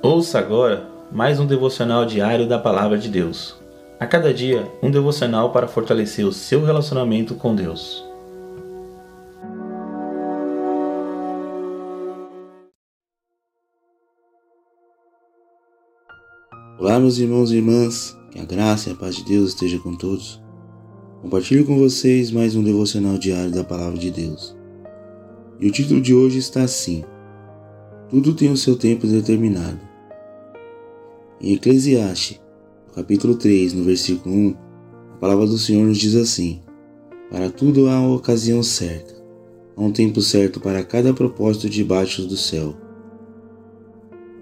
Ouça 0.00 0.38
agora 0.38 0.88
mais 1.10 1.40
um 1.40 1.46
devocional 1.46 2.06
diário 2.06 2.46
da 2.46 2.56
Palavra 2.56 2.96
de 2.96 3.08
Deus. 3.08 3.56
A 3.98 4.06
cada 4.06 4.32
dia, 4.32 4.70
um 4.80 4.92
devocional 4.92 5.50
para 5.50 5.66
fortalecer 5.66 6.24
o 6.24 6.32
seu 6.32 6.64
relacionamento 6.64 7.34
com 7.34 7.52
Deus. 7.52 8.04
Olá, 16.78 17.00
meus 17.00 17.18
irmãos 17.18 17.50
e 17.50 17.56
irmãs, 17.56 18.16
que 18.30 18.38
a 18.38 18.44
graça 18.44 18.90
e 18.90 18.92
a 18.92 18.96
paz 18.96 19.16
de 19.16 19.24
Deus 19.24 19.48
esteja 19.48 19.80
com 19.80 19.96
todos. 19.96 20.40
Compartilho 21.22 21.66
com 21.66 21.76
vocês 21.76 22.30
mais 22.30 22.54
um 22.54 22.62
devocional 22.62 23.18
diário 23.18 23.50
da 23.50 23.64
Palavra 23.64 23.98
de 23.98 24.12
Deus. 24.12 24.56
E 25.58 25.66
o 25.66 25.72
título 25.72 26.00
de 26.00 26.14
hoje 26.14 26.38
está 26.38 26.62
assim: 26.62 27.04
Tudo 28.08 28.32
tem 28.32 28.52
o 28.52 28.56
seu 28.56 28.76
tempo 28.76 29.04
determinado. 29.04 29.87
Em 31.40 31.54
Eclesiastes, 31.54 32.40
capítulo 32.92 33.36
3, 33.36 33.72
no 33.72 33.84
versículo 33.84 34.34
1, 34.34 34.56
a 35.12 35.16
palavra 35.18 35.46
do 35.46 35.56
Senhor 35.56 35.86
nos 35.86 35.96
diz 35.96 36.16
assim: 36.16 36.58
Para 37.30 37.48
tudo 37.48 37.88
há 37.88 38.00
uma 38.00 38.16
ocasião 38.16 38.60
certa, 38.60 39.14
há 39.76 39.80
um 39.80 39.92
tempo 39.92 40.20
certo 40.20 40.58
para 40.58 40.82
cada 40.82 41.14
propósito 41.14 41.70
debaixo 41.70 42.26
do 42.26 42.36
céu. 42.36 42.74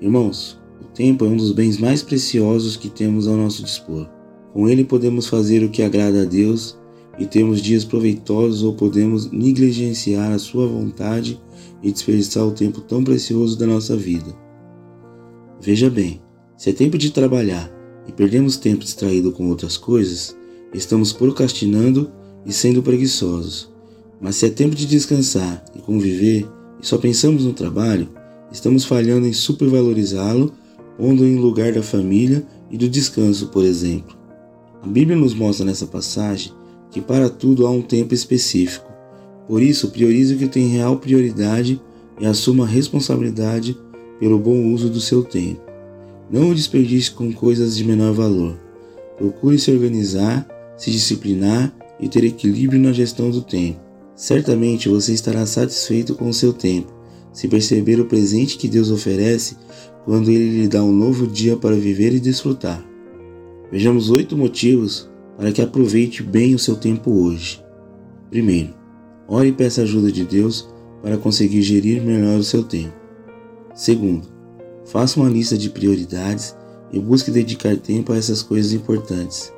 Irmãos, 0.00 0.58
o 0.80 0.86
tempo 0.86 1.26
é 1.26 1.28
um 1.28 1.36
dos 1.36 1.52
bens 1.52 1.76
mais 1.76 2.02
preciosos 2.02 2.78
que 2.78 2.88
temos 2.88 3.28
ao 3.28 3.36
nosso 3.36 3.62
dispor. 3.62 4.08
Com 4.54 4.66
ele 4.66 4.82
podemos 4.82 5.26
fazer 5.26 5.62
o 5.62 5.68
que 5.68 5.82
agrada 5.82 6.22
a 6.22 6.24
Deus 6.24 6.78
e 7.18 7.26
termos 7.26 7.60
dias 7.60 7.84
proveitosos 7.84 8.62
ou 8.62 8.72
podemos 8.72 9.30
negligenciar 9.30 10.32
a 10.32 10.38
sua 10.38 10.66
vontade 10.66 11.38
e 11.82 11.92
desperdiçar 11.92 12.46
o 12.46 12.52
tempo 12.52 12.80
tão 12.80 13.04
precioso 13.04 13.58
da 13.58 13.66
nossa 13.66 13.94
vida. 13.94 14.34
Veja 15.60 15.90
bem, 15.90 16.22
se 16.56 16.70
é 16.70 16.72
tempo 16.72 16.96
de 16.96 17.10
trabalhar 17.10 17.70
e 18.08 18.12
perdemos 18.12 18.56
tempo 18.56 18.82
distraído 18.84 19.30
com 19.30 19.48
outras 19.48 19.76
coisas, 19.76 20.34
estamos 20.72 21.12
procrastinando 21.12 22.10
e 22.46 22.52
sendo 22.52 22.82
preguiçosos. 22.82 23.70
Mas 24.20 24.36
se 24.36 24.46
é 24.46 24.50
tempo 24.50 24.74
de 24.74 24.86
descansar 24.86 25.62
e 25.74 25.80
conviver 25.80 26.48
e 26.82 26.86
só 26.86 26.96
pensamos 26.96 27.44
no 27.44 27.52
trabalho, 27.52 28.08
estamos 28.50 28.84
falhando 28.84 29.26
em 29.26 29.32
supervalorizá-lo, 29.32 30.54
pondo 30.96 31.26
em 31.26 31.36
lugar 31.36 31.72
da 31.72 31.82
família 31.82 32.46
e 32.70 32.78
do 32.78 32.88
descanso, 32.88 33.48
por 33.48 33.64
exemplo. 33.64 34.16
A 34.82 34.86
Bíblia 34.86 35.16
nos 35.16 35.34
mostra 35.34 35.66
nessa 35.66 35.86
passagem 35.86 36.52
que 36.90 37.00
para 37.02 37.28
tudo 37.28 37.66
há 37.66 37.70
um 37.70 37.82
tempo 37.82 38.14
específico. 38.14 38.90
Por 39.46 39.60
isso, 39.60 39.90
priorize 39.90 40.34
o 40.34 40.38
que 40.38 40.48
tem 40.48 40.68
real 40.68 40.96
prioridade 40.96 41.80
e 42.18 42.24
assuma 42.24 42.64
a 42.64 42.68
responsabilidade 42.68 43.76
pelo 44.18 44.38
bom 44.38 44.72
uso 44.72 44.88
do 44.88 45.00
seu 45.00 45.22
tempo. 45.22 45.65
Não 46.30 46.50
o 46.50 46.54
desperdice 46.54 47.10
com 47.12 47.32
coisas 47.32 47.76
de 47.76 47.84
menor 47.84 48.12
valor. 48.12 48.58
Procure 49.16 49.58
se 49.58 49.70
organizar, 49.70 50.46
se 50.76 50.90
disciplinar 50.90 51.72
e 52.00 52.08
ter 52.08 52.24
equilíbrio 52.24 52.80
na 52.80 52.92
gestão 52.92 53.30
do 53.30 53.42
tempo. 53.42 53.80
Certamente 54.14 54.88
você 54.88 55.12
estará 55.12 55.46
satisfeito 55.46 56.14
com 56.14 56.28
o 56.28 56.34
seu 56.34 56.52
tempo, 56.52 56.92
se 57.32 57.46
perceber 57.46 58.00
o 58.00 58.06
presente 58.06 58.56
que 58.56 58.66
Deus 58.66 58.90
oferece 58.90 59.56
quando 60.04 60.30
Ele 60.30 60.62
lhe 60.62 60.68
dá 60.68 60.82
um 60.82 60.92
novo 60.92 61.26
dia 61.26 61.56
para 61.56 61.76
viver 61.76 62.14
e 62.14 62.20
desfrutar. 62.20 62.84
Vejamos 63.70 64.10
oito 64.10 64.36
motivos 64.36 65.08
para 65.36 65.52
que 65.52 65.60
aproveite 65.60 66.22
bem 66.22 66.54
o 66.54 66.58
seu 66.58 66.76
tempo 66.76 67.10
hoje. 67.10 67.62
Primeiro, 68.30 68.74
ore 69.28 69.48
e 69.48 69.52
peça 69.52 69.82
ajuda 69.82 70.10
de 70.10 70.24
Deus 70.24 70.68
para 71.02 71.18
conseguir 71.18 71.62
gerir 71.62 72.02
melhor 72.02 72.38
o 72.38 72.44
seu 72.44 72.64
tempo. 72.64 72.94
Segundo, 73.74 74.35
Faça 74.86 75.18
uma 75.18 75.28
lista 75.28 75.58
de 75.58 75.68
prioridades 75.68 76.56
e 76.92 77.00
busque 77.00 77.30
dedicar 77.30 77.76
tempo 77.76 78.12
a 78.12 78.16
essas 78.16 78.42
coisas 78.42 78.72
importantes. 78.72 79.52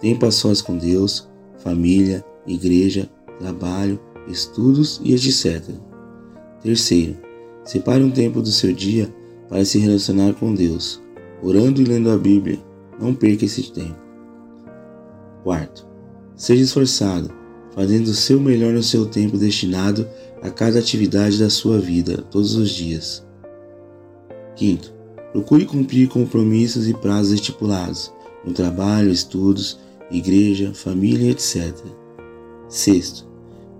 Tempo 0.00 0.24
a 0.24 0.30
sós 0.30 0.62
com 0.62 0.78
Deus, 0.78 1.28
família, 1.58 2.24
igreja, 2.46 3.08
trabalho, 3.38 4.00
estudos 4.26 5.00
e 5.04 5.14
etc. 5.14 5.62
Terceiro, 6.62 7.18
separe 7.64 8.02
um 8.02 8.10
tempo 8.10 8.40
do 8.40 8.50
seu 8.50 8.72
dia 8.72 9.14
para 9.48 9.64
se 9.64 9.78
relacionar 9.78 10.32
com 10.34 10.54
Deus, 10.54 11.00
orando 11.42 11.82
e 11.82 11.84
lendo 11.84 12.10
a 12.10 12.16
Bíblia. 12.16 12.58
Não 12.98 13.14
perca 13.14 13.44
esse 13.44 13.70
tempo. 13.72 13.98
Quarto, 15.42 15.86
seja 16.36 16.62
esforçado, 16.62 17.30
fazendo 17.74 18.08
o 18.08 18.14
seu 18.14 18.40
melhor 18.40 18.72
no 18.72 18.82
seu 18.82 19.06
tempo 19.06 19.36
destinado 19.36 20.08
a 20.42 20.50
cada 20.50 20.78
atividade 20.78 21.38
da 21.38 21.50
sua 21.50 21.78
vida, 21.78 22.22
todos 22.30 22.54
os 22.54 22.70
dias. 22.70 23.29
Quinto, 24.60 24.92
procure 25.32 25.64
cumprir 25.64 26.06
compromissos 26.10 26.86
e 26.86 26.92
prazos 26.92 27.32
estipulados 27.32 28.12
no 28.44 28.52
trabalho, 28.52 29.10
estudos, 29.10 29.78
igreja, 30.10 30.74
família, 30.74 31.30
etc. 31.30 31.74
Sexto, 32.68 33.26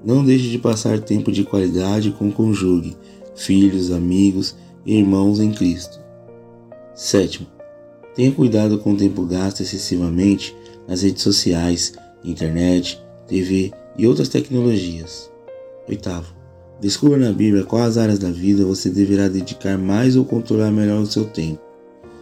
não 0.03 0.25
deixe 0.25 0.49
de 0.49 0.59
passar 0.59 0.99
tempo 0.99 1.31
de 1.31 1.45
qualidade 1.45 2.13
com 2.13 2.31
o 2.31 2.33
cônjuge, 2.33 2.97
filhos, 3.37 3.91
amigos 3.91 4.57
e 4.87 4.97
irmãos 4.97 5.39
em 5.39 5.53
Cristo. 5.53 6.01
Sétimo, 6.95 7.47
tenha 8.15 8.33
cuidado 8.33 8.79
com 8.79 8.95
o 8.95 8.97
tempo 8.97 9.27
gasto 9.27 9.61
excessivamente 9.61 10.57
nas 10.89 11.03
redes 11.03 11.23
sociais, 11.23 11.93
internet, 12.25 12.99
TV 13.29 13.71
e 13.99 14.07
outras 14.07 14.31
tecnologias. 14.31 15.31
Oitavo, 15.87 16.40
Descubra 16.81 17.19
na 17.19 17.31
Bíblia 17.31 17.63
quais 17.63 17.99
áreas 17.99 18.19
da 18.19 18.31
vida 18.31 18.65
você 18.65 18.89
deverá 18.89 19.29
dedicar 19.29 19.77
mais 19.77 20.17
ou 20.17 20.25
controlar 20.25 20.71
melhor 20.71 21.03
o 21.03 21.07
seu 21.07 21.27
tempo. 21.27 21.61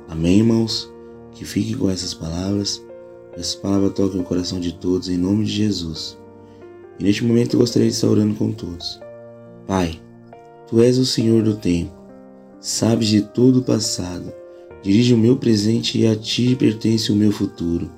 Amém, 0.08 0.38
irmãos? 0.38 0.92
Que 1.30 1.44
fiquem 1.44 1.76
com 1.76 1.88
essas 1.88 2.12
palavras. 2.12 2.84
Essas 3.34 3.54
palavras 3.54 3.92
toquem 3.92 4.20
o 4.20 4.24
coração 4.24 4.58
de 4.58 4.72
todos 4.72 5.08
em 5.08 5.16
nome 5.16 5.44
de 5.44 5.52
Jesus. 5.52 6.18
E 6.98 7.04
neste 7.04 7.24
momento 7.24 7.54
eu 7.54 7.60
gostaria 7.60 7.86
de 7.86 7.94
estar 7.94 8.08
orando 8.08 8.34
com 8.34 8.50
todos. 8.50 8.98
Pai, 9.64 10.00
Tu 10.66 10.82
és 10.82 10.98
o 10.98 11.06
Senhor 11.06 11.44
do 11.44 11.54
tempo. 11.54 11.92
Sabes 12.60 13.06
de 13.06 13.22
todo 13.22 13.60
o 13.60 13.64
passado. 13.64 14.32
Dirige 14.82 15.14
o 15.14 15.18
meu 15.18 15.36
presente 15.36 16.00
e 16.00 16.06
a 16.08 16.16
Ti 16.16 16.56
pertence 16.56 17.12
o 17.12 17.16
meu 17.16 17.30
futuro. 17.30 17.88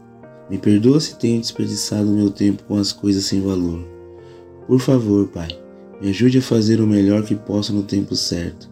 Me 0.50 0.58
perdoa 0.58 1.00
se 1.00 1.16
tenho 1.16 1.40
desperdiçado 1.40 2.10
o 2.10 2.14
meu 2.14 2.30
tempo 2.30 2.64
com 2.64 2.76
as 2.76 2.92
coisas 2.92 3.24
sem 3.24 3.40
valor. 3.40 3.82
Por 4.66 4.78
favor, 4.78 5.26
Pai 5.28 5.69
me 6.00 6.08
ajude 6.08 6.38
a 6.38 6.42
fazer 6.42 6.80
o 6.80 6.86
melhor 6.86 7.24
que 7.24 7.34
possa 7.34 7.72
no 7.72 7.82
tempo 7.82 8.16
certo, 8.16 8.68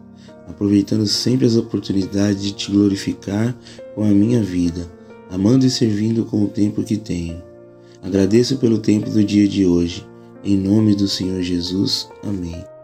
aproveitando 0.49 1.07
sempre 1.07 1.47
as 1.47 1.57
oportunidades 1.57 2.43
de 2.43 2.53
te 2.53 2.71
glorificar 2.71 3.55
com 3.95 4.03
a 4.03 4.09
minha 4.09 4.43
vida, 4.43 4.89
amando 5.31 5.67
e 5.67 5.71
servindo 5.71 6.25
com 6.25 6.45
o 6.45 6.49
tempo 6.49 6.83
que 6.83 6.97
tenho. 6.97 7.43
Agradeço 8.03 8.57
pelo 8.59 8.79
tempo 8.79 9.11
do 9.11 9.23
dia 9.23 9.47
de 9.47 9.67
hoje. 9.67 10.07
Em 10.43 10.57
nome 10.57 10.95
do 10.95 11.09
Senhor 11.09 11.43
Jesus. 11.43 12.09
Amém. 12.23 12.78